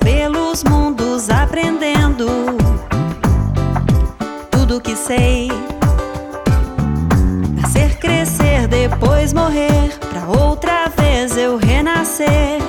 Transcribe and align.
pelos 0.00 0.64
mundos 0.64 1.30
aprendendo 1.30 2.26
tudo 4.50 4.80
que 4.80 4.96
sei. 4.96 5.48
Nascer, 7.54 7.96
crescer, 8.00 8.66
depois 8.66 9.32
morrer, 9.32 9.96
pra 10.10 10.26
outra 10.26 10.88
vez 10.96 11.36
eu 11.36 11.56
renascer. 11.56 12.63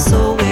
so 0.00 0.32
we. 0.32 0.49